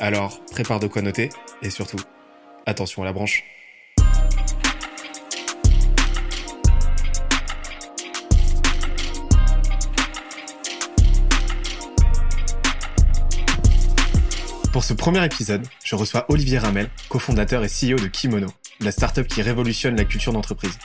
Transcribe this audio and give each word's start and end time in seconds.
Alors, 0.00 0.40
prépare 0.52 0.78
de 0.78 0.86
quoi 0.86 1.02
noter 1.02 1.28
et 1.60 1.70
surtout, 1.70 1.98
attention 2.66 3.02
à 3.02 3.04
la 3.04 3.12
branche. 3.12 3.42
Pour 14.72 14.84
ce 14.84 14.92
premier 14.92 15.24
épisode, 15.24 15.66
je 15.82 15.96
reçois 15.96 16.26
Olivier 16.28 16.58
Ramel, 16.58 16.88
cofondateur 17.08 17.64
et 17.64 17.68
CEO 17.68 17.96
de 17.96 18.06
Kimono, 18.06 18.46
la 18.78 18.92
startup 18.92 19.26
qui 19.26 19.42
révolutionne 19.42 19.96
la 19.96 20.04
culture 20.04 20.32
d'entreprise. 20.32 20.78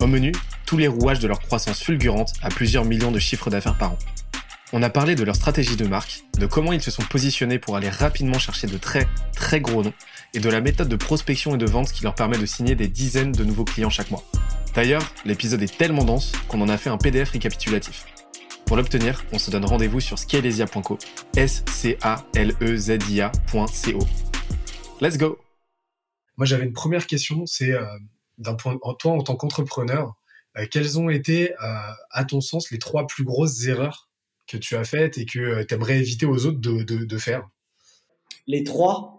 Au 0.00 0.08
menu, 0.08 0.32
tous 0.66 0.76
les 0.76 0.88
rouages 0.88 1.20
de 1.20 1.28
leur 1.28 1.38
croissance 1.38 1.80
fulgurante 1.80 2.32
à 2.42 2.48
plusieurs 2.48 2.84
millions 2.84 3.12
de 3.12 3.20
chiffres 3.20 3.48
d'affaires 3.48 3.78
par 3.78 3.92
an. 3.92 3.98
On 4.72 4.82
a 4.82 4.90
parlé 4.90 5.14
de 5.14 5.22
leur 5.24 5.36
stratégie 5.36 5.76
de 5.76 5.86
marque, 5.86 6.24
de 6.38 6.46
comment 6.46 6.72
ils 6.72 6.82
se 6.82 6.90
sont 6.90 7.02
positionnés 7.02 7.58
pour 7.58 7.76
aller 7.76 7.90
rapidement 7.90 8.38
chercher 8.38 8.66
de 8.66 8.78
très 8.78 9.06
très 9.34 9.60
gros 9.60 9.82
noms, 9.82 9.92
et 10.34 10.40
de 10.40 10.48
la 10.50 10.60
méthode 10.60 10.88
de 10.88 10.96
prospection 10.96 11.54
et 11.54 11.58
de 11.58 11.66
vente 11.66 11.92
qui 11.92 12.02
leur 12.02 12.14
permet 12.14 12.38
de 12.38 12.46
signer 12.46 12.74
des 12.74 12.88
dizaines 12.88 13.32
de 13.32 13.44
nouveaux 13.44 13.64
clients 13.64 13.90
chaque 13.90 14.10
mois. 14.10 14.24
D'ailleurs, 14.74 15.02
l'épisode 15.24 15.62
est 15.62 15.76
tellement 15.76 16.04
dense 16.04 16.32
qu'on 16.48 16.60
en 16.60 16.68
a 16.68 16.76
fait 16.76 16.90
un 16.90 16.98
PDF 16.98 17.30
récapitulatif. 17.30 18.06
Pour 18.66 18.76
l'obtenir, 18.76 19.24
on 19.32 19.38
se 19.38 19.50
donne 19.50 19.64
rendez-vous 19.64 20.00
sur 20.00 20.18
scalesia.co, 20.18 20.98
s 21.36 21.62
c 21.70 21.98
a 22.02 22.24
l 22.34 22.54
e 22.60 22.76
z 22.76 22.98
i 23.10 23.20
a.co. 23.20 23.98
Let's 25.00 25.18
go. 25.18 25.38
Moi, 26.36 26.46
j'avais 26.46 26.64
une 26.64 26.72
première 26.72 27.06
question, 27.06 27.46
c'est 27.46 27.72
euh, 27.72 27.84
toi 28.58 28.78
en 28.82 29.22
tant 29.22 29.36
qu'entrepreneur, 29.36 30.14
euh, 30.56 30.66
quelles 30.68 30.98
ont 30.98 31.10
été 31.10 31.52
euh, 31.52 31.56
à 32.10 32.24
ton 32.24 32.40
sens 32.40 32.70
les 32.70 32.78
trois 32.78 33.06
plus 33.06 33.24
grosses 33.24 33.64
erreurs 33.66 34.08
que 34.46 34.56
tu 34.56 34.76
as 34.76 34.84
faites 34.84 35.18
et 35.18 35.26
que 35.26 35.62
tu 35.64 35.74
aimerais 35.74 35.98
éviter 35.98 36.26
aux 36.26 36.46
autres 36.46 36.60
de, 36.60 36.82
de, 36.82 37.04
de 37.04 37.18
faire? 37.18 37.48
Les 38.46 38.64
trois 38.64 39.14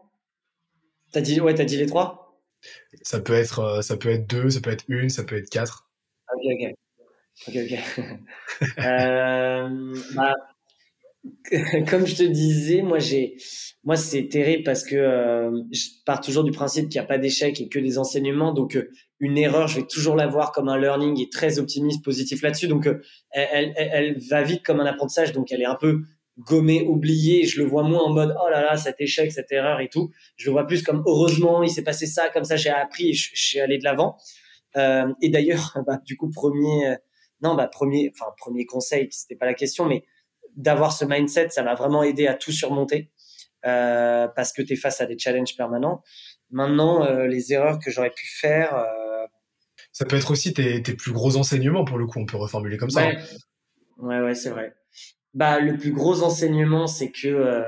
T'as 1.12 1.22
dit 1.22 1.40
ouais, 1.40 1.54
t'as 1.56 1.64
dit 1.64 1.78
les 1.78 1.86
trois? 1.86 2.42
Ça 3.02 3.22
peut 3.22 3.34
être 3.34 3.82
ça 3.82 3.96
peut 3.96 4.10
être 4.10 4.30
deux, 4.30 4.50
ça 4.50 4.60
peut 4.60 4.72
être 4.72 4.84
une, 4.90 5.10
ça 5.10 5.24
peut 5.24 5.38
être 5.38 5.50
quatre. 5.50 5.90
Ok 6.34 6.42
ok. 6.46 6.74
Ok, 7.48 7.56
ok. 7.56 7.80
euh, 8.80 9.96
bah, 10.16 10.34
comme 11.90 12.06
je 12.06 12.16
te 12.16 12.24
disais, 12.24 12.82
moi 12.82 13.00
j'ai, 13.00 13.38
moi 13.84 13.96
c'est 13.96 14.28
terrible 14.28 14.64
parce 14.64 14.84
que 14.84 14.96
euh, 14.96 15.62
je 15.72 15.88
pars 16.06 16.22
toujours 16.22 16.44
du 16.44 16.52
principe 16.52 16.90
qu'il 16.90 17.00
n'y 17.00 17.06
a 17.06 17.08
pas 17.08 17.18
d'échec 17.18 17.60
et 17.60 17.68
que 17.68 17.80
des 17.80 17.98
enseignements. 17.98 18.54
Donc 18.54 18.76
euh, 18.76 18.90
une 19.20 19.38
erreur, 19.38 19.68
je 19.68 19.80
vais 19.80 19.88
toujours 19.88 20.16
la 20.16 20.28
voir 20.28 20.52
comme 20.52 20.68
un 20.68 20.78
learning 20.78 21.22
et 21.22 21.30
très 21.30 21.60
optimiste, 21.60 22.04
positif 22.04 22.42
là-dessus. 22.42 22.68
Donc 22.68 22.88
euh, 22.88 23.02
elle, 23.32 23.74
elle, 23.78 24.20
va 24.30 24.44
vite 24.44 24.64
comme 24.64 24.80
un 24.80 24.86
apprentissage. 24.86 25.32
Donc 25.32 25.52
elle 25.52 25.62
est 25.62 25.66
un 25.66 25.76
peu 25.76 26.02
gommée, 26.38 26.82
oubliée. 26.82 27.46
Je 27.46 27.62
le 27.62 27.68
vois 27.68 27.84
moins 27.84 28.02
en 28.02 28.14
mode 28.14 28.36
oh 28.44 28.50
là 28.50 28.62
là 28.62 28.78
cet 28.78 29.00
échec, 29.00 29.32
cette 29.32 29.52
erreur 29.52 29.80
et 29.80 29.90
tout. 29.90 30.12
Je 30.36 30.48
le 30.48 30.52
vois 30.52 30.68
plus 30.68 30.84
comme 30.84 31.04
heureusement 31.06 31.64
il 31.64 31.70
s'est 31.70 31.84
passé 31.84 32.06
ça, 32.06 32.30
comme 32.30 32.44
ça 32.44 32.58
j'ai 32.58 32.70
appris 32.70 33.10
et 33.10 33.14
suis 33.14 33.60
allé 33.60 33.78
de 33.78 33.84
l'avant. 33.84 34.18
et 34.76 35.30
d'ailleurs, 35.30 35.78
bah, 35.88 36.00
du 36.06 36.18
coup 36.18 36.30
premier 36.30 36.98
non, 37.42 37.56
bah 37.56 37.68
premier, 37.68 38.12
enfin 38.14 38.32
premier 38.38 38.66
conseil, 38.66 39.08
c'était 39.12 39.36
pas 39.36 39.46
la 39.46 39.54
question, 39.54 39.86
mais 39.86 40.04
d'avoir 40.56 40.94
ce 40.94 41.06
mindset, 41.06 41.50
ça 41.50 41.64
m'a 41.64 41.76
vraiment 41.76 42.04
aidé 42.04 42.28
à 42.28 42.34
tout 42.34 42.52
surmonter 42.52 43.12
euh, 43.66 44.28
parce 44.30 44.54
que 44.54 44.62
tu 44.62 44.74
es 44.74 44.76
face 44.76 45.02
à 45.02 45.06
des 45.06 45.18
challenges 45.18 45.56
permanents. 45.56 46.02
Maintenant, 46.50 47.04
euh, 47.04 47.28
les 47.28 47.52
erreurs 47.52 47.80
que 47.80 47.92
j'aurais 47.92 48.12
pu 48.12 48.28
faire. 48.28 48.74
Ça 49.96 50.04
peut 50.04 50.18
être 50.18 50.30
aussi 50.30 50.54
tes, 50.54 50.84
tes, 50.84 50.94
plus 50.94 51.14
gros 51.14 51.38
enseignements 51.38 51.86
pour 51.86 51.98
le 51.98 52.06
coup, 52.06 52.20
on 52.20 52.26
peut 52.26 52.36
reformuler 52.36 52.76
comme 52.76 52.90
ça. 52.90 53.08
Ouais, 53.08 53.18
ouais, 54.00 54.20
ouais 54.20 54.36
c'est 54.36 54.50
vrai. 54.50 54.76
Bah, 55.34 55.62
le 55.62 55.78
plus 55.78 55.94
gros 55.94 56.22
enseignement, 56.22 56.86
c'est 56.86 57.12
que 57.12 57.30
euh, 57.30 57.64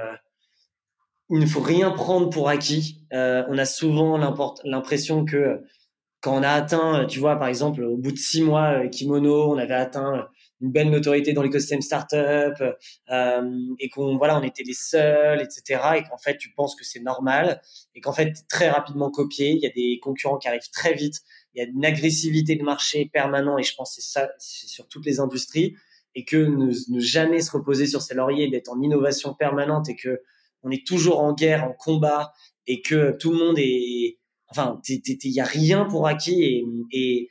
il 1.29 1.39
ne 1.39 1.45
faut 1.45 1.61
rien 1.61 1.89
prendre 1.89 2.29
pour 2.29 2.49
acquis. 2.49 3.05
Euh, 3.13 3.45
on 3.47 3.57
a 3.57 3.63
souvent 3.63 4.17
l'impression 4.65 5.23
que 5.23 5.61
quand 6.19 6.35
on 6.37 6.43
a 6.43 6.49
atteint, 6.49 7.05
tu 7.05 7.19
vois, 7.19 7.37
par 7.37 7.47
exemple, 7.47 7.81
au 7.81 7.95
bout 7.95 8.11
de 8.11 8.17
six 8.17 8.41
mois, 8.41 8.83
euh, 8.83 8.89
Kimono, 8.89 9.49
on 9.49 9.57
avait 9.57 9.73
atteint 9.73 10.27
une 10.61 10.71
belle 10.71 10.89
notoriété 10.89 11.33
dans 11.33 11.43
l'écosystème 11.43 11.81
startup 11.81 12.61
euh, 13.11 13.59
et 13.79 13.89
qu'on 13.89 14.17
voilà, 14.17 14.39
on 14.39 14.43
était 14.43 14.63
les 14.63 14.73
seuls, 14.73 15.41
etc. 15.41 15.81
Et 15.97 16.03
qu'en 16.03 16.17
fait, 16.17 16.37
tu 16.37 16.51
penses 16.53 16.75
que 16.75 16.83
c'est 16.83 16.99
normal 16.99 17.61
et 17.95 18.01
qu'en 18.01 18.13
fait, 18.13 18.33
très 18.49 18.69
rapidement 18.69 19.11
copié. 19.11 19.51
Il 19.51 19.59
y 19.59 19.67
a 19.67 19.71
des 19.71 19.99
concurrents 20.01 20.37
qui 20.37 20.47
arrivent 20.47 20.69
très 20.71 20.93
vite. 20.93 21.21
Il 21.53 21.59
y 21.59 21.65
a 21.65 21.69
une 21.69 21.85
agressivité 21.85 22.55
de 22.55 22.63
marché 22.63 23.09
permanent 23.11 23.57
et 23.57 23.63
je 23.63 23.75
pense 23.75 23.93
c'est 23.95 24.01
ça, 24.01 24.29
c'est 24.39 24.67
sur 24.67 24.87
toutes 24.87 25.05
les 25.05 25.19
industries 25.19 25.75
et 26.15 26.25
que 26.25 26.37
ne, 26.37 26.71
ne 26.89 26.99
jamais 26.99 27.41
se 27.41 27.51
reposer 27.51 27.85
sur 27.85 28.01
ses 28.01 28.15
lauriers, 28.15 28.49
d'être 28.49 28.69
en 28.69 28.81
innovation 28.81 29.33
permanente 29.33 29.89
et 29.89 29.95
que 29.95 30.21
on 30.63 30.71
est 30.71 30.85
toujours 30.85 31.19
en 31.19 31.33
guerre, 31.33 31.63
en 31.63 31.73
combat 31.73 32.33
et 32.65 32.81
que 32.81 33.15
tout 33.17 33.31
le 33.31 33.37
monde 33.37 33.59
est 33.59 34.17
enfin, 34.49 34.81
il 34.87 35.31
y 35.31 35.39
a 35.39 35.45
rien 35.45 35.85
pour 35.85 36.07
acquis 36.07 36.43
et, 36.43 36.65
et 36.91 37.29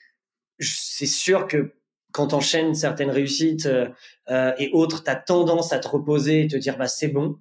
c'est 0.61 1.07
sûr 1.07 1.47
que 1.47 1.75
quand 2.17 2.29
t'enchaînes 2.29 2.75
certaines 2.75 3.11
réussites 3.11 3.67
euh, 3.67 3.89
euh 4.31 4.53
et 4.59 4.71
autres, 4.73 5.05
tu 5.05 5.11
as 5.11 5.17
tendance 5.17 5.75
à 5.75 5.79
te 5.79 5.87
reposer 5.87 6.45
et 6.45 6.49
te 6.49 6.57
dire 6.57 6.79
bah 6.79 6.89
c'est 6.89 7.09
bon. 7.09 7.37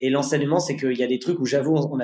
Et 0.00 0.08
l'enseignement, 0.08 0.60
c'est 0.60 0.76
qu'il 0.76 0.96
y 0.96 1.02
a 1.02 1.08
des 1.08 1.18
trucs 1.18 1.40
où 1.40 1.46
j'avoue, 1.46 1.74
on 1.74 1.98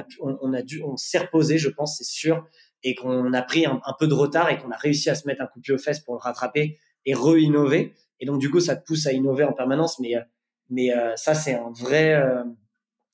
a, 0.53 0.63
dû, 0.63 0.83
on 0.83 0.97
s'est 0.97 1.19
reposé, 1.19 1.57
je 1.57 1.71
pense, 1.71 1.97
c'est 1.97 2.05
sûr, 2.05 2.45
et 2.83 2.95
qu'on 2.95 3.33
a 3.33 3.43
pris 3.43 3.65
un, 3.65 3.81
peu 3.99 4.07
de 4.07 4.13
retard 4.13 4.51
et 4.51 4.59
qu'on 4.59 4.71
a 4.71 4.77
réussi 4.77 5.09
à 5.09 5.15
se 5.15 5.27
mettre 5.27 5.41
un 5.41 5.47
coup 5.47 5.61
de 5.61 5.63
pied 5.63 5.73
aux 5.73 5.79
fesses 5.79 6.01
pour 6.01 6.15
le 6.15 6.19
rattraper 6.19 6.79
et 7.07 7.15
re-innover. 7.15 7.95
Et 8.21 8.27
donc 8.27 8.41
du 8.41 8.51
coup, 8.51 8.61
ça 8.61 8.75
te 8.75 8.85
pousse 8.85 9.07
à 9.07 9.13
innover 9.13 9.45
en 9.45 9.53
permanence. 9.53 9.99
Mais, 10.01 10.17
euh, 10.17 10.21
mais 10.69 10.91
ça, 11.15 11.33
c'est 11.35 11.55
un 11.55 11.71
vrai, 11.71 12.21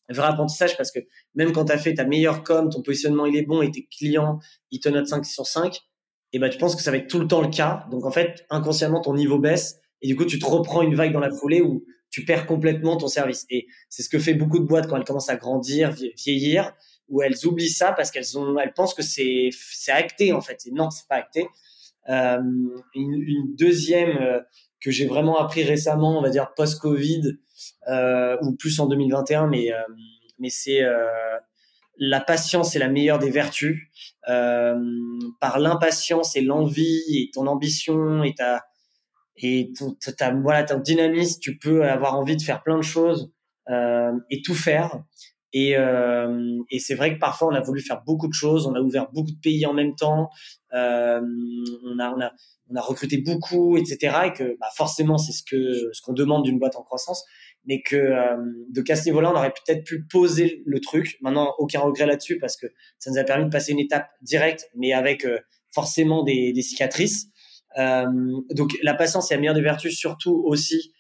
vrai 0.09 0.27
apprentissage 0.27 0.77
parce 0.77 0.91
que 0.91 1.01
même 1.35 1.53
quand 1.53 1.67
tu 1.67 1.73
as 1.73 1.79
fait 1.79 1.95
ta 1.95 2.05
meilleure 2.05 2.43
com, 2.43 2.71
ton 2.71 2.83
positionnement 2.83 3.27
il 3.27 3.37
est 3.37 3.43
bon 3.47 3.61
et 3.61 3.71
tes 3.71 3.87
clients 3.87 4.41
ils 4.71 4.81
te 4.81 4.89
notent 4.89 5.07
5 5.07 5.27
sur 5.27 5.47
5, 5.47 5.83
et 6.33 6.39
ben 6.39 6.49
tu 6.49 6.59
penses 6.59 6.75
que 6.75 6.83
ça 6.83 6.91
va 6.91 6.97
être 6.97 7.09
tout 7.09 7.19
le 7.19 7.27
temps 7.27 7.43
le 7.43 7.49
cas. 7.49 7.87
Donc 7.91 8.05
en 8.05 8.11
fait, 8.11 8.47
inconsciemment 8.51 9.01
ton 9.01 9.15
niveau 9.15 9.39
baisse 9.39 9.81
et 10.01 10.09
du 10.09 10.17
coup 10.17 10.25
tu 10.25 10.39
te 10.39 10.47
reprends 10.47 10.83
une 10.83 10.95
vague 10.95 11.13
dans 11.13 11.21
la 11.21 11.31
foulée 11.31 11.61
où 11.61 11.85
tu 12.11 12.25
perds 12.25 12.47
complètement 12.47 12.97
ton 12.97 13.09
service. 13.09 13.47
Et 13.51 13.67
c'est 13.89 14.03
ce 14.03 14.09
que 14.09 14.19
fait 14.19 14.35
beaucoup 14.35 14.59
de 14.59 14.65
boîtes 14.65 14.87
quand 14.87 14.97
elles 14.97 15.05
commencent 15.05 15.31
à 15.31 15.37
grandir, 15.37 15.93
vieillir, 15.93 16.73
où 17.09 17.23
elles 17.23 17.47
oublient 17.47 17.71
ça 17.71 17.93
parce 17.93 18.11
qu'elles 18.11 18.39
ont, 18.39 18.59
elles 18.59 18.73
pensent 18.75 18.95
que 18.95 19.03
c'est 19.03 19.51
c'est 19.53 19.93
acté 19.93 20.33
en 20.33 20.41
fait. 20.41 20.67
Et 20.67 20.71
non, 20.73 20.91
c'est 20.91 21.07
pas 21.09 21.17
acté. 21.17 21.47
Euh, 22.09 22.41
une, 22.95 23.55
deuxième 23.57 24.17
euh, 24.19 24.41
que 24.81 24.91
j'ai 24.91 25.07
vraiment 25.07 25.39
appris 25.39 25.63
récemment, 25.63 26.19
on 26.19 26.23
va 26.23 26.31
dire 26.31 26.53
post-Covid, 26.55 27.39
euh, 27.89 28.37
ou 28.43 28.57
plus 28.57 28.81
en 28.81 28.87
2021, 28.87 29.47
mais, 29.47 29.71
mais 30.39 30.51
c'est 30.51 30.83
la 32.05 32.21
patience 32.21 32.75
est 32.75 32.81
la 32.81 32.89
meilleure 32.89 33.19
des 33.19 33.31
vertus. 33.31 33.89
par 34.27 35.59
l'impatience 35.59 36.37
et 36.37 36.41
l'envie 36.41 37.03
et 37.09 37.31
ton 37.33 37.47
ambition 37.47 38.23
et 38.25 38.35
ta 38.35 38.65
et 39.37 39.73
ton, 39.79 39.97
ta, 40.19 40.33
voilà 40.35 40.63
ton 40.65 40.79
dynamisme, 40.79 41.41
tu 41.41 41.59
peux 41.59 41.85
avoir 41.85 42.15
envie 42.15 42.37
de 42.37 42.43
faire 42.43 42.63
plein 42.63 42.77
de 42.77 42.83
choses 42.83 43.33
et 43.69 44.43
tout 44.43 44.55
faire. 44.55 45.03
Et, 45.53 45.77
euh, 45.77 46.63
et 46.71 46.79
c'est 46.79 46.95
vrai 46.95 47.15
que 47.15 47.19
parfois 47.19 47.49
on 47.49 47.55
a 47.55 47.61
voulu 47.61 47.81
faire 47.81 48.03
beaucoup 48.07 48.27
de 48.27 48.33
choses, 48.33 48.67
on 48.67 48.75
a 48.75 48.81
ouvert 48.81 49.11
beaucoup 49.13 49.31
de 49.31 49.41
pays 49.41 49.67
en 49.67 49.75
même 49.75 49.95
temps, 49.95 50.31
euh, 50.73 51.21
on, 51.85 51.99
a, 51.99 52.11
on, 52.11 52.21
a, 52.23 52.33
on 52.71 52.77
a 52.77 52.81
recruté 52.81 53.19
beaucoup, 53.19 53.77
etc. 53.77 54.17
Et 54.27 54.33
que 54.33 54.57
bah, 54.59 54.69
forcément 54.75 55.19
c'est 55.19 55.33
ce 55.33 55.43
que 55.43 55.91
ce 55.93 56.01
qu'on 56.01 56.15
demande 56.15 56.45
d'une 56.45 56.59
boîte 56.59 56.77
en 56.77 56.83
croissance, 56.83 57.25
mais 57.65 57.83
que 57.83 57.97
euh, 57.97 58.37
de 58.71 58.83
qu'à 58.83 58.97
ce 58.97 59.05
niveau-là 59.05 59.31
on 59.33 59.37
aurait 59.37 59.53
peut-être 59.53 59.85
pu 59.85 60.05
poser 60.05 60.63
le 60.67 60.81
truc. 60.81 61.19
Maintenant 61.21 61.55
aucun 61.59 61.81
regret 61.81 62.07
là-dessus 62.07 62.39
parce 62.39 62.57
que 62.57 62.67
ça 62.99 63.11
nous 63.11 63.19
a 63.19 63.25
permis 63.25 63.45
de 63.45 63.51
passer 63.51 63.73
une 63.73 63.81
étape 63.81 64.09
directe, 64.23 64.69
mais 64.75 64.93
avec 64.93 65.25
euh, 65.25 65.39
forcément 65.71 66.23
des, 66.23 66.53
des 66.53 66.63
cicatrices. 66.63 67.29
Euh, 67.79 68.07
donc 68.51 68.77
la 68.83 68.95
patience 68.95 69.31
est 69.31 69.35
la 69.35 69.41
meilleure 69.41 69.55
des 69.55 69.63
vertus, 69.63 69.97
surtout 69.97 70.43
aussi 70.45 70.93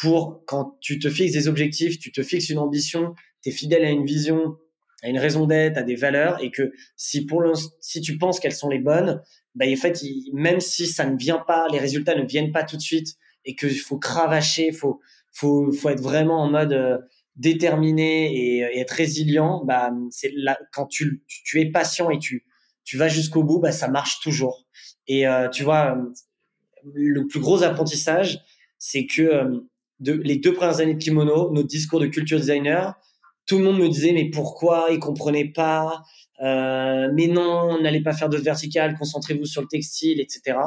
pour 0.00 0.42
quand 0.46 0.78
tu 0.80 0.98
te 0.98 1.10
fixes 1.10 1.32
des 1.32 1.48
objectifs, 1.48 1.98
tu 1.98 2.12
te 2.12 2.22
fixes 2.22 2.48
une 2.48 2.58
ambition, 2.58 3.14
tu 3.42 3.50
es 3.50 3.52
fidèle 3.52 3.84
à 3.84 3.90
une 3.90 4.04
vision, 4.04 4.56
à 5.02 5.08
une 5.08 5.18
raison 5.18 5.46
d'être, 5.46 5.76
à 5.76 5.82
des 5.82 5.94
valeurs, 5.94 6.42
et 6.42 6.50
que 6.50 6.72
si 6.96 7.26
pour 7.26 7.42
si 7.80 8.00
tu 8.00 8.16
penses 8.18 8.40
qu'elles 8.40 8.54
sont 8.54 8.68
les 8.68 8.78
bonnes, 8.78 9.22
bah, 9.54 9.66
en 9.70 9.76
fait, 9.76 10.00
même 10.32 10.60
si 10.60 10.86
ça 10.86 11.04
ne 11.04 11.16
vient 11.16 11.42
pas, 11.46 11.66
les 11.72 11.78
résultats 11.78 12.14
ne 12.14 12.24
viennent 12.24 12.52
pas 12.52 12.64
tout 12.64 12.76
de 12.76 12.82
suite, 12.82 13.16
et 13.44 13.54
qu'il 13.54 13.78
faut 13.78 13.98
cravacher, 13.98 14.72
faut, 14.72 15.00
faut, 15.32 15.72
faut 15.72 15.88
être 15.88 16.00
vraiment 16.00 16.42
en 16.42 16.50
mode 16.50 16.72
euh, 16.72 16.98
déterminé 17.36 18.34
et, 18.34 18.80
être 18.80 18.90
résilient, 18.90 19.62
bah, 19.64 19.90
c'est 20.10 20.32
là, 20.34 20.58
quand 20.72 20.86
tu, 20.86 21.22
es 21.54 21.66
patient 21.66 22.10
et 22.10 22.18
tu, 22.18 22.44
vas 22.94 23.08
jusqu'au 23.08 23.42
bout, 23.42 23.60
bah, 23.60 23.72
ça 23.72 23.88
marche 23.88 24.20
toujours. 24.20 24.66
Et 25.06 25.26
euh, 25.26 25.48
tu 25.48 25.62
vois, 25.62 25.96
le 26.84 27.26
plus 27.26 27.40
gros 27.40 27.62
apprentissage, 27.62 28.40
c'est 28.78 29.06
que 29.06 29.22
euh, 29.22 29.60
les 30.00 30.36
deux 30.36 30.52
premières 30.52 30.80
années 30.80 30.94
de 30.94 31.02
kimono, 31.02 31.50
notre 31.50 31.68
discours 31.68 32.00
de 32.00 32.06
culture 32.06 32.38
designer, 32.38 32.94
tout 33.46 33.58
le 33.58 33.64
monde 33.64 33.78
me 33.78 33.88
disait 33.88 34.12
mais 34.12 34.30
pourquoi 34.30 34.88
ils 34.90 34.98
comprenaient 34.98 35.50
pas, 35.50 36.02
euh, 36.42 37.10
mais 37.12 37.26
non, 37.26 37.80
n'allez 37.80 38.02
pas 38.02 38.12
faire 38.12 38.28
de 38.28 38.36
vertical, 38.36 38.96
concentrez-vous 38.98 39.44
sur 39.44 39.62
le 39.62 39.68
textile, 39.68 40.20
etc. 40.20 40.58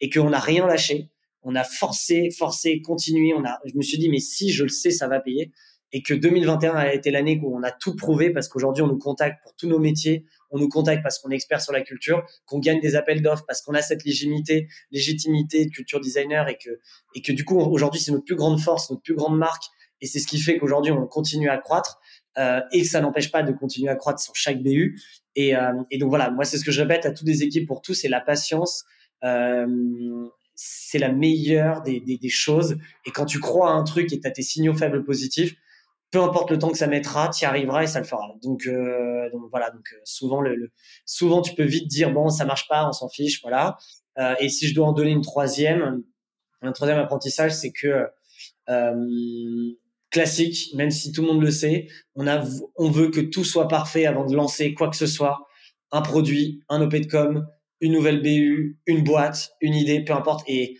Et 0.00 0.10
qu'on 0.10 0.30
n'a 0.30 0.40
rien 0.40 0.66
lâché, 0.66 1.10
on 1.44 1.54
a 1.54 1.64
forcé, 1.64 2.30
forcé, 2.30 2.80
continué. 2.80 3.34
On 3.34 3.44
a, 3.44 3.60
je 3.64 3.76
me 3.76 3.82
suis 3.82 3.98
dit 3.98 4.08
mais 4.08 4.18
si 4.18 4.50
je 4.50 4.64
le 4.64 4.68
sais, 4.68 4.90
ça 4.90 5.06
va 5.06 5.20
payer. 5.20 5.52
Et 5.92 6.02
que 6.02 6.12
2021 6.12 6.74
a 6.74 6.92
été 6.92 7.12
l'année 7.12 7.40
où 7.40 7.56
on 7.56 7.62
a 7.62 7.70
tout 7.70 7.94
prouvé 7.94 8.30
parce 8.30 8.48
qu'aujourd'hui 8.48 8.82
on 8.82 8.88
nous 8.88 8.98
contacte 8.98 9.40
pour 9.44 9.54
tous 9.54 9.68
nos 9.68 9.78
métiers, 9.78 10.24
on 10.50 10.58
nous 10.58 10.68
contacte 10.68 11.04
parce 11.04 11.20
qu'on 11.20 11.30
est 11.30 11.36
expert 11.36 11.60
sur 11.60 11.72
la 11.72 11.82
culture, 11.82 12.24
qu'on 12.46 12.58
gagne 12.58 12.80
des 12.80 12.96
appels 12.96 13.22
d'offres 13.22 13.44
parce 13.46 13.62
qu'on 13.62 13.74
a 13.74 13.82
cette 13.82 14.04
légitimité, 14.04 14.66
légitimité 14.90 15.66
de 15.66 15.70
culture 15.70 16.00
designer 16.00 16.48
et 16.48 16.56
que 16.56 16.80
et 17.14 17.22
que 17.22 17.30
du 17.30 17.44
coup 17.44 17.60
aujourd'hui 17.60 18.00
c'est 18.00 18.10
notre 18.10 18.24
plus 18.24 18.34
grande 18.34 18.58
force, 18.60 18.90
notre 18.90 19.02
plus 19.02 19.14
grande 19.14 19.38
marque. 19.38 19.62
Et 20.00 20.06
c'est 20.06 20.18
ce 20.18 20.26
qui 20.26 20.40
fait 20.40 20.58
qu'aujourd'hui 20.58 20.90
on 20.90 21.06
continue 21.06 21.48
à 21.48 21.58
croître 21.58 22.00
euh, 22.38 22.60
et 22.72 22.82
ça 22.82 23.00
n'empêche 23.00 23.30
pas 23.30 23.44
de 23.44 23.52
continuer 23.52 23.88
à 23.88 23.94
croître 23.94 24.18
sur 24.18 24.34
chaque 24.34 24.60
BU 24.60 25.00
et, 25.36 25.54
euh, 25.54 25.72
et 25.92 25.98
donc 25.98 26.08
voilà 26.08 26.30
moi 26.30 26.44
c'est 26.44 26.58
ce 26.58 26.64
que 26.64 26.72
je 26.72 26.80
répète 26.80 27.06
à 27.06 27.12
toutes 27.12 27.28
les 27.28 27.44
équipes 27.44 27.68
pour 27.68 27.80
tous 27.80 27.94
c'est 27.94 28.08
la 28.08 28.20
patience 28.20 28.84
euh, 29.22 30.26
c'est 30.54 30.98
la 30.98 31.12
meilleure 31.12 31.82
des, 31.82 32.00
des, 32.00 32.28
choses. 32.28 32.76
Et 33.06 33.10
quand 33.10 33.26
tu 33.26 33.40
crois 33.40 33.70
à 33.70 33.72
un 33.72 33.84
truc 33.84 34.12
et 34.12 34.20
tu 34.20 34.26
as 34.26 34.30
tes 34.30 34.42
signaux 34.42 34.74
faibles 34.74 35.04
positifs, 35.04 35.56
peu 36.10 36.22
importe 36.22 36.50
le 36.50 36.58
temps 36.58 36.70
que 36.70 36.78
ça 36.78 36.86
mettra, 36.86 37.28
tu 37.28 37.42
y 37.42 37.44
arriveras 37.44 37.82
et 37.82 37.86
ça 37.86 37.98
le 37.98 38.04
fera. 38.04 38.34
Donc, 38.42 38.66
euh, 38.66 39.28
donc 39.32 39.42
voilà, 39.50 39.70
donc 39.70 39.84
euh, 39.92 40.00
souvent, 40.04 40.40
le, 40.40 40.70
souvent 41.04 41.42
tu 41.42 41.54
peux 41.54 41.64
vite 41.64 41.88
dire 41.88 42.12
bon, 42.12 42.28
ça 42.28 42.44
marche 42.44 42.68
pas, 42.68 42.88
on 42.88 42.92
s'en 42.92 43.08
fiche, 43.08 43.42
voilà. 43.42 43.76
Euh, 44.18 44.34
et 44.38 44.48
si 44.48 44.68
je 44.68 44.74
dois 44.74 44.86
en 44.86 44.92
donner 44.92 45.10
une 45.10 45.22
troisième, 45.22 46.04
un 46.62 46.72
troisième 46.72 46.98
apprentissage, 46.98 47.52
c'est 47.52 47.72
que 47.72 48.06
classique, 50.10 50.70
même 50.74 50.92
si 50.92 51.10
tout 51.10 51.22
le 51.22 51.26
monde 51.26 51.42
le 51.42 51.50
sait, 51.50 51.88
on 52.14 52.28
a, 52.28 52.44
on 52.76 52.88
veut 52.88 53.10
que 53.10 53.20
tout 53.20 53.42
soit 53.42 53.66
parfait 53.66 54.06
avant 54.06 54.24
de 54.24 54.36
lancer 54.36 54.72
quoi 54.72 54.88
que 54.88 54.96
ce 54.96 55.08
soit, 55.08 55.48
un 55.90 56.02
produit, 56.02 56.62
un 56.68 56.80
OP 56.80 56.94
de 56.94 57.06
com, 57.06 57.48
une 57.84 57.92
nouvelle 57.92 58.22
BU, 58.22 58.78
une 58.86 59.04
boîte, 59.04 59.52
une 59.60 59.74
idée, 59.74 60.02
peu 60.02 60.14
importe. 60.14 60.42
Et, 60.48 60.78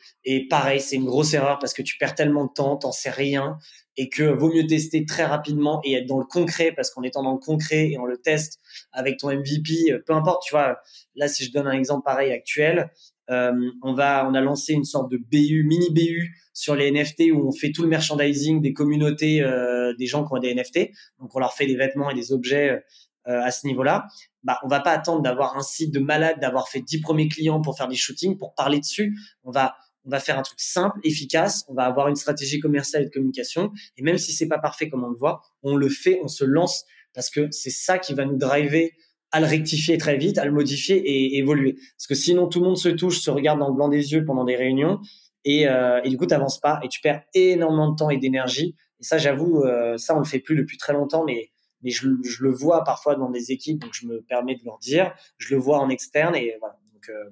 pareil, 0.49 0.81
c'est 0.81 0.97
une 0.97 1.05
grosse 1.05 1.35
erreur 1.35 1.59
parce 1.59 1.75
que 1.75 1.83
tu 1.83 1.99
perds 1.99 2.15
tellement 2.15 2.47
de 2.47 2.51
temps, 2.55 2.77
t'en 2.77 2.93
sais 2.93 3.11
rien 3.11 3.59
et 3.99 4.09
que 4.09 4.23
vaut 4.23 4.51
mieux 4.51 4.67
tester 4.67 5.05
très 5.05 5.25
rapidement 5.25 5.83
et 5.85 5.93
être 5.93 6.07
dans 6.07 6.19
le 6.19 6.25
concret 6.25 6.73
parce 6.73 6.91
qu'en 6.91 7.03
étant 7.03 7.23
dans 7.23 7.35
le 7.35 7.39
concret 7.39 7.91
et 7.91 7.99
on 7.99 8.07
le 8.07 8.17
teste 8.17 8.59
avec 8.91 9.19
ton 9.19 9.29
MVP, 9.31 9.93
euh, 9.93 10.03
peu 10.05 10.15
importe, 10.15 10.45
tu 10.47 10.55
vois. 10.55 10.79
Là, 11.15 11.29
si 11.29 11.45
je 11.45 11.53
donne 11.53 11.67
un 11.67 11.73
exemple 11.73 12.03
pareil 12.05 12.33
actuel, 12.33 12.91
euh, 13.31 13.53
on 13.83 13.93
va, 13.93 14.27
on 14.27 14.33
a 14.33 14.41
lancé 14.41 14.73
une 14.73 14.85
sorte 14.85 15.13
de 15.13 15.19
BU, 15.19 15.65
mini 15.65 15.91
BU 15.91 16.35
sur 16.55 16.75
les 16.75 16.91
NFT 16.91 17.33
où 17.35 17.47
on 17.47 17.53
fait 17.53 17.71
tout 17.71 17.83
le 17.83 17.89
merchandising 17.89 18.63
des 18.63 18.73
communautés, 18.73 19.43
euh, 19.43 19.93
des 19.99 20.07
gens 20.07 20.27
qui 20.27 20.33
ont 20.33 20.39
des 20.39 20.55
NFT. 20.55 20.91
Donc, 21.21 21.37
on 21.37 21.39
leur 21.39 21.53
fait 21.53 21.67
des 21.67 21.77
vêtements 21.77 22.09
et 22.09 22.15
des 22.15 22.33
objets 22.33 22.83
euh, 23.29 23.41
à 23.43 23.51
ce 23.51 23.67
niveau-là. 23.67 24.07
Bah, 24.43 24.59
on 24.63 24.69
va 24.69 24.81
pas 24.81 24.93
attendre 24.93 25.23
d'avoir 25.23 25.57
un 25.57 25.63
site 25.63 25.93
de 25.93 26.01
malade, 26.01 26.41
d'avoir 26.41 26.69
fait 26.69 26.81
10 26.81 27.01
premiers 27.01 27.29
clients 27.29 27.61
pour 27.61 27.77
faire 27.77 27.89
des 27.89 27.97
shootings, 27.97 28.37
pour 28.37 28.55
parler 28.55 28.81
dessus. 28.81 29.17
On 29.45 29.51
va 29.51 29.77
on 30.07 30.11
va 30.11 30.21
faire 30.21 30.39
un 30.39 30.43
truc 30.43 30.61
simple, 30.61 30.99
efficace, 31.03 31.65
on 31.69 31.75
va 31.75 31.85
avoir 31.85 32.09
une 32.09 32.17
stratégie 32.17 32.61
commerciale 32.61 33.03
et 33.03 33.07
de 33.07 33.11
communication. 33.11 33.73
Et 33.97 34.03
même 34.03 34.19
si 34.19 34.33
c'est 34.33 34.49
pas 34.49 34.59
parfait 34.59 34.91
comme 34.91 35.03
on 35.03 35.09
le 35.09 35.17
voit, 35.17 35.41
on 35.63 35.77
le 35.77 35.89
fait, 35.89 36.21
on 36.23 36.29
se 36.29 36.45
lance 36.45 36.85
parce 37.15 37.31
que 37.31 37.51
c'est 37.51 37.71
ça 37.71 37.99
qui 37.99 38.13
va 38.13 38.27
nous 38.27 38.37
driver 38.37 38.93
à 39.33 39.41
le 39.41 39.47
rectifier 39.47 39.99
très 39.99 40.17
vite, 40.17 40.39
à 40.39 40.45
le 40.45 40.53
modifier 40.53 40.97
et 40.97 41.39
évoluer. 41.39 41.77
Parce 41.97 42.07
que 42.07 42.15
sinon, 42.15 42.49
tout 42.49 42.61
le 42.61 42.67
monde 42.67 42.77
se 42.77 42.89
touche, 42.89 43.21
se 43.21 43.31
regarde 43.31 43.59
dans 43.59 43.69
le 43.69 43.75
blanc 43.75 43.89
des 43.89 44.13
yeux 44.13 44.25
pendant 44.25 44.45
des 44.45 44.57
réunions 44.57 45.01
et, 45.45 45.69
euh, 45.69 46.01
et 46.05 46.09
du 46.09 46.17
coup, 46.17 46.27
tu 46.27 46.35
n'avances 46.35 46.61
pas 46.61 46.81
et 46.83 46.89
tu 46.89 47.01
perds 47.01 47.23
énormément 47.35 47.91
de 47.91 47.97
temps 47.97 48.11
et 48.11 48.17
d'énergie. 48.17 48.77
Et 49.01 49.05
ça, 49.05 49.19
j'avoue, 49.19 49.63
euh, 49.63 49.97
ça, 49.97 50.15
on 50.15 50.19
le 50.19 50.25
fait 50.25 50.39
plus 50.39 50.57
depuis 50.57 50.77
très 50.77 50.93
longtemps, 50.93 51.25
mais, 51.25 51.51
mais 51.85 51.91
je, 51.91 52.09
le 52.09 52.51
vois 52.51 52.83
parfois 52.83 53.15
dans 53.15 53.31
des 53.31 53.53
équipes, 53.53 53.81
donc 53.81 53.93
je 53.93 54.07
me 54.07 54.23
permets 54.23 54.57
de 54.57 54.65
leur 54.65 54.79
dire. 54.79 55.15
Je 55.39 55.55
le 55.55 55.61
vois 55.61 55.79
en 55.79 55.89
externe 55.89 56.35
et 56.35 56.57
voilà. 56.59 56.79
Donc, 56.93 57.09
euh, 57.11 57.31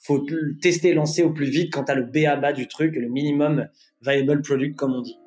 faut 0.00 0.24
tester, 0.60 0.94
lancer 0.94 1.22
au 1.22 1.32
plus 1.32 1.50
vite 1.50 1.72
quand 1.72 1.84
tu 1.84 1.92
as 1.92 1.94
le 1.94 2.04
B 2.04 2.26
à 2.26 2.36
bas 2.36 2.52
du 2.52 2.68
truc, 2.68 2.94
le 2.94 3.08
minimum 3.08 3.68
viable 4.02 4.42
product, 4.42 4.76
comme 4.76 4.94
on 4.94 5.02
dit. 5.02 5.18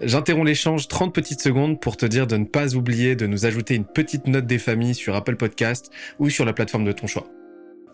J'interromps 0.00 0.46
l'échange 0.46 0.86
30 0.86 1.12
petites 1.12 1.40
secondes 1.40 1.80
pour 1.80 1.96
te 1.96 2.06
dire 2.06 2.28
de 2.28 2.36
ne 2.36 2.44
pas 2.44 2.76
oublier 2.76 3.16
de 3.16 3.26
nous 3.26 3.46
ajouter 3.46 3.74
une 3.74 3.84
petite 3.84 4.28
note 4.28 4.46
des 4.46 4.58
familles 4.58 4.94
sur 4.94 5.16
Apple 5.16 5.36
Podcast 5.36 5.90
ou 6.20 6.30
sur 6.30 6.44
la 6.44 6.52
plateforme 6.52 6.84
de 6.84 6.92
ton 6.92 7.08
choix. 7.08 7.26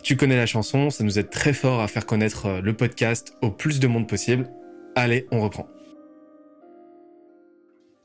Tu 0.03 0.15
connais 0.15 0.37
la 0.37 0.45
chanson, 0.45 0.91
ça 0.91 1.03
nous 1.03 1.17
aide 1.17 1.31
très 1.31 1.53
fort 1.53 1.81
à 1.81 1.87
faire 1.87 2.05
connaître 2.05 2.45
euh, 2.45 2.61
le 2.61 2.73
podcast 2.73 3.33
au 3.41 3.49
plus 3.49 3.79
de 3.79 3.87
monde 3.87 4.07
possible. 4.07 4.47
Allez, 4.95 5.25
on 5.31 5.41
reprend. 5.41 5.67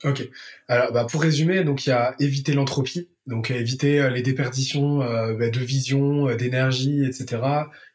Ok. 0.02 0.26
Alors, 0.68 0.92
bah, 0.92 1.04
pour 1.04 1.20
résumer, 1.20 1.62
donc 1.62 1.86
il 1.86 1.90
y 1.90 1.92
a 1.92 2.14
éviter 2.18 2.54
l'entropie, 2.54 3.10
donc 3.26 3.50
éviter 3.50 4.00
euh, 4.00 4.08
les 4.08 4.22
déperditions 4.22 5.02
euh, 5.02 5.34
bah, 5.34 5.50
de 5.50 5.60
vision, 5.60 6.28
euh, 6.28 6.36
d'énergie, 6.36 7.04
etc. 7.04 7.42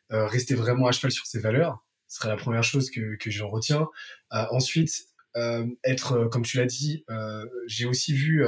rester 0.10 0.54
vraiment 0.54 0.88
à 0.88 0.92
cheval 0.92 1.12
sur 1.12 1.25
ses 1.25 1.40
valeurs, 1.40 1.84
ce 2.07 2.18
serait 2.18 2.30
la 2.30 2.38
première 2.38 2.63
chose 2.63 2.92
que, 2.92 3.16
que 3.16 3.31
j'en 3.31 3.50
retiens. 3.50 3.88
ensuite, 4.31 5.07
être, 5.84 6.25
comme 6.31 6.44
tu 6.44 6.57
l'as 6.57 6.66
dit, 6.66 7.04
j'ai 7.66 7.86
aussi 7.86 8.13
vu 8.13 8.46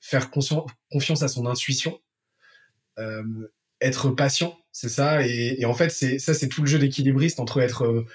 faire 0.00 0.30
confiance 0.30 1.22
à 1.22 1.28
son 1.28 1.46
intuition, 1.46 2.00
être 3.80 4.10
patient 4.10 4.58
c'est 4.80 4.88
ça. 4.88 5.26
Et, 5.26 5.64
en 5.64 5.74
fait, 5.74 5.90
c'est 5.90 6.20
ça, 6.20 6.34
c'est 6.34 6.46
tout 6.46 6.60
le 6.62 6.68
jeu 6.68 6.78
d'équilibriste 6.78 7.40
entre 7.40 7.60
être, 7.60 7.84
euh, 7.84 8.06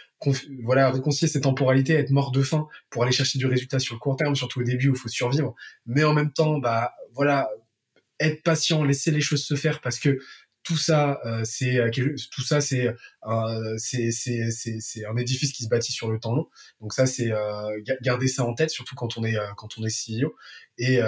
voilà, 0.63 0.92
réconcilier 0.92 1.30
ses 1.30 1.42
temporalités, 1.42 1.94
être 1.94 2.12
mort 2.12 2.31
de 2.31 2.42
faim 2.42 2.69
pour 2.89 3.04
aller 3.04 3.12
chercher 3.12 3.38
du 3.38 3.48
résultat 3.48 3.80
sur 3.80 3.95
le 3.95 4.00
court 4.00 4.15
terme, 4.15 4.33
surtout 4.33 4.62
au 4.62 4.63
début 4.63 4.88
où 4.88 4.94
il 4.94 4.98
faut 4.98 5.10
survivre. 5.10 5.56
Mais 5.86 6.06
en 6.06 6.13
même 6.13 6.31
temps, 6.31 6.60
bah, 6.60 6.94
voilà, 7.12 7.50
être 8.21 8.44
patient, 8.44 8.86
laisser 8.86 9.12
les 9.12 9.19
choses 9.19 9.44
se 9.44 9.56
faire 9.56 9.81
parce 9.81 10.00
que 10.00 10.19
tout 10.63 10.77
ça, 10.77 11.19
euh, 11.25 11.42
c'est 11.44 11.80
euh, 11.80 11.89
tout 12.31 12.44
ça, 12.44 12.62
c'est 12.62 12.95
c'est 13.77 15.06
un 15.06 15.18
édifice 15.18 15.51
qui 15.51 15.63
se 15.65 15.69
bâtit 15.69 15.92
sur 15.92 16.10
le 16.10 16.18
temps 16.18 16.33
long. 16.33 16.48
Donc 16.80 16.94
ça, 16.94 17.06
c'est 17.06 17.33
garder 18.01 18.30
ça 18.30 18.45
en 18.45 18.54
tête, 18.54 18.69
surtout 18.69 18.95
quand 18.95 19.18
on 19.18 19.25
est 19.25 19.36
quand 19.57 19.77
on 19.77 19.83
est 19.83 20.21
CEO. 20.24 20.33
Et 20.77 21.00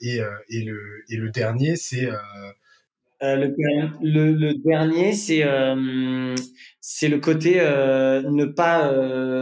et, 0.00 0.20
et 0.48 0.62
le 0.64 1.04
et 1.08 1.16
le 1.16 1.30
dernier, 1.30 1.76
c'est 1.76 2.08
euh, 3.22 3.36
le, 4.00 4.32
le, 4.32 4.54
dernier, 4.54 5.12
c'est 5.12 5.44
euh, 5.44 6.34
c'est 6.80 7.08
le 7.08 7.20
côté 7.20 7.60
euh, 7.60 8.22
ne 8.30 8.44
pas 8.44 8.90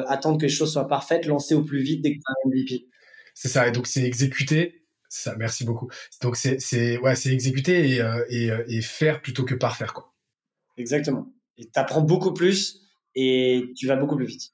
attendre 0.09 0.39
que 0.39 0.43
les 0.43 0.53
choses 0.53 0.73
soient 0.73 0.89
parfaites, 0.89 1.27
lancer 1.27 1.55
au 1.55 1.63
plus 1.63 1.83
vite 1.83 2.03
dès 2.03 2.15
que 2.15 2.19
tu 2.19 2.23
as 2.27 2.33
un 2.33 2.51
MVP. 2.51 2.89
C'est 3.35 3.49
ça, 3.49 3.67
et 3.67 3.73
donc 3.73 3.87
c'est 3.87 4.03
exécuter. 4.03 4.85
Ça, 5.09 5.35
merci 5.37 5.65
beaucoup. 5.65 5.91
Donc 6.23 6.37
c'est 6.37 6.61
c'est 6.61 6.99
ouais, 6.99 7.17
c'est 7.17 7.33
exécuter 7.33 7.89
et, 7.89 8.03
et, 8.29 8.51
et, 8.69 8.81
faire 8.81 9.21
plutôt 9.21 9.45
que 9.45 9.55
parfaire 9.55 9.93
quoi. 9.93 10.15
Exactement. 10.77 11.33
Et 11.59 11.65
tu 11.65 11.73
apprends 11.75 12.01
beaucoup 12.03 12.33
plus 12.33 12.81
et 13.15 13.73
tu 13.77 13.87
vas 13.87 13.97
beaucoup 13.97 14.17
plus 14.17 14.27
vite. 14.27 14.53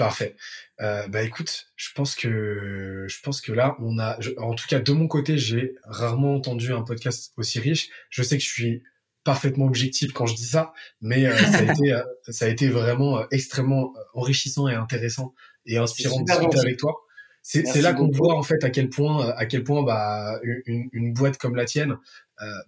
Parfait. 0.00 0.34
Euh, 0.80 1.06
bah 1.08 1.22
écoute, 1.22 1.66
je 1.76 1.90
pense 1.94 2.14
que 2.14 3.04
je 3.06 3.20
pense 3.22 3.42
que 3.42 3.52
là 3.52 3.76
on 3.80 3.98
a, 3.98 4.18
en 4.38 4.54
tout 4.54 4.66
cas 4.66 4.80
de 4.80 4.92
mon 4.92 5.08
côté, 5.08 5.36
j'ai 5.36 5.74
rarement 5.84 6.36
entendu 6.36 6.72
un 6.72 6.80
podcast 6.80 7.34
aussi 7.36 7.60
riche. 7.60 7.90
Je 8.08 8.22
sais 8.22 8.38
que 8.38 8.42
je 8.42 8.48
suis 8.48 8.82
parfaitement 9.22 9.66
objectif 9.66 10.14
quand 10.14 10.24
je 10.24 10.34
dis 10.34 10.46
ça, 10.46 10.72
mais 11.02 11.26
euh, 11.26 11.36
ça, 11.36 11.58
a 11.58 11.62
été, 11.74 11.92
euh, 11.92 12.02
ça 12.30 12.46
a 12.46 12.48
été 12.48 12.70
vraiment 12.70 13.28
extrêmement 13.28 13.92
enrichissant 14.14 14.68
et 14.68 14.74
intéressant 14.74 15.34
et 15.66 15.76
inspirant 15.76 16.22
de 16.22 16.24
discuter 16.24 16.58
avec 16.58 16.78
toi. 16.78 16.96
C'est 17.42 17.82
là 17.82 17.92
qu'on 17.92 18.10
voit 18.10 18.34
en 18.34 18.42
fait 18.42 18.64
à 18.64 18.70
quel 18.70 18.88
point 18.88 19.28
à 19.36 19.44
quel 19.44 19.64
point 19.64 19.82
bah 19.82 20.40
une, 20.64 20.88
une 20.92 21.12
boîte 21.12 21.36
comme 21.36 21.56
la 21.56 21.66
tienne 21.66 21.98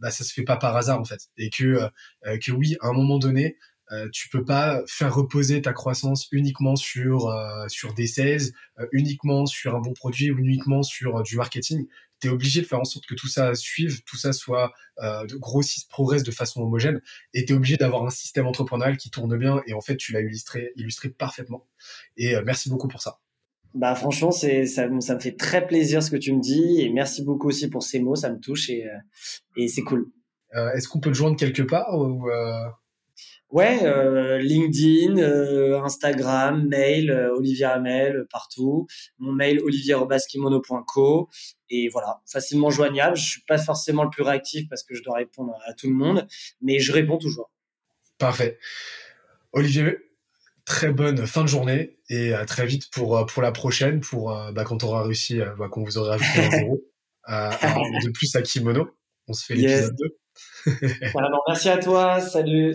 bah 0.01 0.11
ça 0.11 0.23
se 0.23 0.35
fait 0.35 0.45
pas 0.45 0.57
par 0.57 0.77
hasard 0.77 1.01
en 1.01 1.05
fait 1.05 1.29
et 1.39 1.49
que 1.49 1.89
que 2.43 2.53
oui 2.53 2.77
à 2.81 2.89
un 2.89 2.93
moment 2.93 3.19
donné 3.19 3.57
euh, 3.93 4.09
tu 4.11 4.29
peux 4.29 4.45
pas 4.45 4.83
faire 4.87 5.15
reposer 5.15 5.61
ta 5.61 5.73
croissance 5.73 6.29
uniquement 6.33 6.77
sur 6.77 7.29
euh, 7.29 7.67
sur 7.69 7.93
des 7.93 8.07
sales, 8.07 8.53
euh, 8.79 8.87
uniquement 8.93 9.45
sur 9.45 9.75
un 9.75 9.81
bon 9.81 9.93
produit 9.93 10.31
ou 10.31 10.39
uniquement 10.39 10.83
sur 10.83 11.23
du 11.23 11.37
marketing. 11.37 11.87
Tu 12.21 12.29
es 12.29 12.31
obligé 12.31 12.63
de 12.63 12.67
faire 12.67 12.81
en 12.81 12.85
sorte 12.85 13.05
que 13.07 13.15
tout 13.15 13.27
ça 13.29 13.55
suive, 13.55 14.03
tout 14.05 14.17
ça 14.17 14.33
soit 14.33 14.73
de 15.01 15.37
grossisse, 15.37 15.85
progresse 15.85 16.23
de 16.23 16.31
façon 16.31 16.63
homogène 16.63 17.01
et 17.35 17.45
tu 17.45 17.53
es 17.53 17.57
obligé 17.57 17.77
d'avoir 17.77 18.05
un 18.05 18.11
système 18.11 18.47
entrepreneurial 18.47 18.97
qui 18.97 19.11
tourne 19.11 19.37
bien 19.37 19.61
et 19.67 19.75
en 19.75 19.81
fait 19.81 19.97
tu 19.97 20.13
l'as 20.13 20.21
illustré 20.21 20.73
illustré 20.77 21.09
parfaitement. 21.09 21.67
Et 22.17 22.37
merci 22.45 22.71
beaucoup 22.71 22.87
pour 22.87 23.03
ça. 23.03 23.19
Bah 23.75 23.97
franchement, 23.97 24.31
c'est 24.31 24.67
ça, 24.67 24.87
ça, 25.01 25.15
me 25.17 25.21
fait 25.21 25.35
très 25.35 25.67
plaisir 25.67 26.01
ce 26.01 26.13
que 26.13 26.17
tu 26.17 26.33
me 26.33 26.41
dis 26.41 26.81
et 26.81 26.91
merci 26.91 27.25
beaucoup 27.25 27.49
aussi 27.49 27.69
pour 27.69 27.83
ces 27.83 27.99
mots, 27.99 28.15
ça 28.15 28.31
me 28.31 28.39
touche 28.39 28.71
et, 28.71 28.87
et 29.57 29.67
c'est 29.67 29.83
cool. 29.83 30.07
Est-ce 30.75 30.87
qu'on 30.87 31.01
peut 31.01 31.11
te 31.11 31.17
joindre 31.17 31.37
quelque 31.37 31.63
part 31.63 31.99
ou 31.99 32.29
Ouais, 33.53 33.85
euh, 33.85 34.39
LinkedIn, 34.39 35.19
euh, 35.19 35.83
Instagram, 35.83 36.67
mail, 36.69 37.11
euh, 37.11 37.37
Olivier 37.37 37.67
Hamel, 37.67 38.25
partout. 38.31 38.87
Mon 39.19 39.33
mail, 39.33 39.61
olivier.kimono.co. 39.61 41.29
Et 41.69 41.91
voilà, 41.91 42.23
facilement 42.27 42.71
joignable. 42.71 43.15
Je 43.15 43.23
suis 43.23 43.43
pas 43.43 43.59
forcément 43.59 44.05
le 44.05 44.11
plus 44.11 44.23
réactif 44.23 44.71
parce 44.71 44.83
que 44.83 44.95
je 44.95 45.03
dois 45.03 45.19
répondre 45.19 45.53
à 45.67 45.75
tout 45.75 45.87
le 45.87 45.95
monde, 45.95 46.27
mais 46.63 46.79
je 46.79 46.93
réponds 46.93 47.19
toujours. 47.19 47.51
Parfait. 48.17 48.59
Olivier, 49.53 49.99
très 50.65 50.91
bonne 50.91 51.27
fin 51.27 51.43
de 51.43 51.49
journée 51.49 51.99
et 52.09 52.33
à 52.33 52.47
très 52.47 52.65
vite 52.65 52.91
pour, 52.91 53.27
pour 53.27 53.43
la 53.43 53.53
prochaine, 53.53 54.01
pour 54.01 54.35
bah, 54.55 54.65
quand 54.65 54.83
on 54.83 54.89
aura 54.89 55.03
réussi, 55.03 55.41
bah, 55.59 55.69
quand 55.71 55.83
vous 55.83 55.99
aurez 55.99 56.15
ajouté 56.15 56.47
un 56.47 56.51
zéro 56.51 56.83
de 57.29 58.11
plus 58.13 58.35
à 58.35 58.41
Kimono. 58.41 58.89
On 59.29 59.35
se 59.35 59.45
fait 59.45 59.55
l'épisode 59.57 59.95
2. 59.99 60.89
merci 61.49 61.69
à 61.69 61.77
toi. 61.77 62.19
Salut. 62.23 62.75